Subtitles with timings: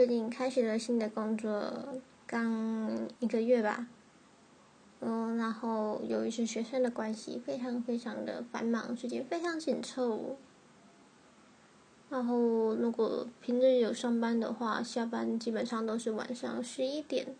[0.00, 3.86] 最近开始了新的工作，刚一个月吧。
[5.00, 10.38] 嗯，然后由于是学生的关系，非常非常的繁忙，时间非常紧凑。
[12.08, 17.36] 然后如果平日有上班的话，下班基本上都是晚上十一点，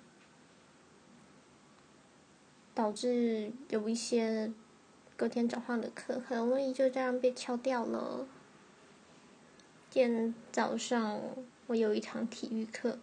[2.75, 4.53] 导致有一些
[5.17, 8.27] 隔天早上的课很容易就这样被敲掉了。
[9.89, 11.19] 今天早上
[11.71, 12.99] 我有一堂体育课，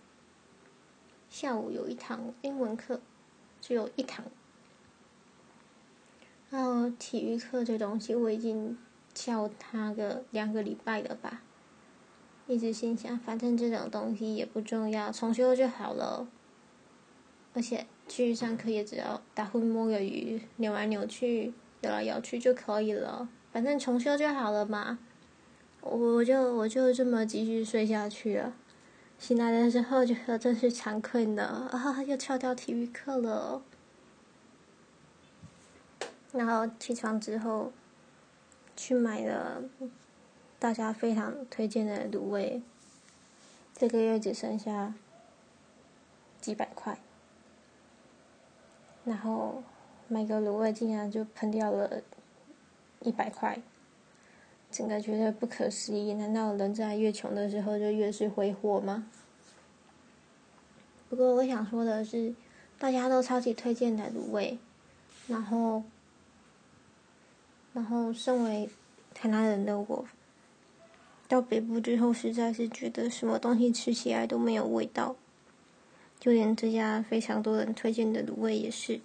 [1.30, 3.00] 下午有一堂英文课，
[3.62, 4.26] 只有一堂。
[6.50, 8.78] 然后体育课这东西我已经
[9.14, 11.42] 教他个两个礼拜了吧，
[12.46, 16.28] 一直心想反正这种东西也不重要，重修就好了。
[17.54, 25.00] 而且去上课也只要打呼摸个鱼，扭来扭去，摇来摇去就可以了，反正重修就好了嘛。
[25.82, 28.54] 我就我就这么继续睡下去了。
[29.18, 33.62] 醒来的时候觉得真是惭愧呢，啊，又翘掉体育课了。
[36.34, 37.72] 然后起床之后，
[38.76, 39.64] 去买了
[40.60, 42.62] 大家非常推荐的卤味。
[43.74, 44.94] 这个月只剩下
[46.42, 47.00] 几百块，
[49.06, 49.64] 然后
[50.08, 52.02] 买个卤味竟然就喷掉了
[53.02, 53.60] 一百块，
[54.78, 56.14] 整个觉得不可思议。
[56.14, 59.08] 难道人在越穷的时候就越是挥霍吗？
[61.10, 62.36] 不过我想说的是，
[62.78, 64.60] 大家都超级推荐的卤味，
[65.28, 65.84] 然后。
[67.74, 68.68] 然后，身为
[69.14, 70.06] 台南人的我，
[71.28, 75.16] 到北部之后，实在是觉得什么东西吃起来都没有味道，
[76.20, 79.00] 就连这家非常多人推荐的卤味也是。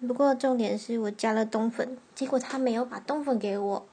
[0.00, 3.86] 不过重点是我加了冬粉，结果他没有把冬粉给我，